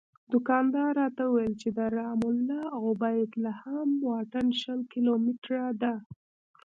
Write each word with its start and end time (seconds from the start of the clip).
دوکاندار 0.31 0.91
راته 1.01 1.23
وویل 1.27 1.55
د 1.77 1.79
رام 1.97 2.21
الله 2.31 2.63
او 2.77 2.85
بیت 3.01 3.31
لحم 3.45 3.89
واټن 4.07 4.47
شل 4.61 4.79
کیلومتره 4.91 5.63
دی. 5.81 5.95